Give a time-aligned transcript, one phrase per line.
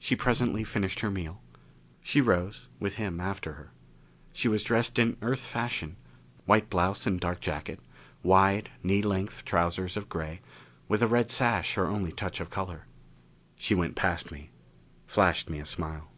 [0.00, 1.40] She presently finished her meal.
[2.02, 3.70] She rose, with him after her.
[4.32, 5.94] She was dressed in Earth fashion
[6.44, 7.78] white blouse and dark jacket,
[8.24, 10.40] wide, knee length trousers of gray,
[10.88, 12.86] with a red sash her only touch of color.
[13.54, 14.50] She went past me,
[15.06, 16.10] flashed me a smile.